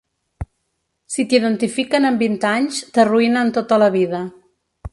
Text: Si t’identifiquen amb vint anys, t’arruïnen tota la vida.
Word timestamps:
Si 1.15 1.25
t’identifiquen 1.33 2.09
amb 2.11 2.25
vint 2.25 2.39
anys, 2.55 2.81
t’arruïnen 2.97 3.55
tota 3.59 3.79
la 3.85 3.91
vida. 3.99 4.23